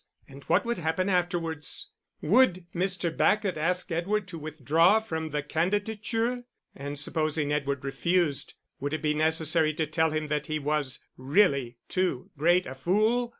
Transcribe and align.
And 0.27 0.43
what 0.45 0.65
would 0.65 0.79
happen 0.79 1.09
afterwards? 1.09 1.91
Would 2.23 2.65
Mr. 2.73 3.15
Bacot 3.15 3.55
ask 3.55 3.91
Edward 3.91 4.27
to 4.29 4.39
withdraw 4.39 4.99
from 4.99 5.29
the 5.29 5.43
candidature? 5.43 6.43
And 6.75 6.97
supposing 6.97 7.51
Edward 7.53 7.85
refused, 7.85 8.55
would 8.79 8.93
it 8.95 9.03
be 9.03 9.13
necessary 9.13 9.75
to 9.75 9.85
tell 9.85 10.09
him 10.09 10.25
that 10.25 10.47
he 10.47 10.57
was 10.57 11.01
really 11.17 11.77
too 11.87 12.31
great 12.35 12.65
a 12.65 12.73
fool? 12.73 13.29